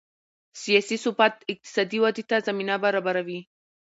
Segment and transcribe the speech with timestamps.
[0.61, 3.39] سیاسي ثبات اقتصادي ودې ته زمینه برابروي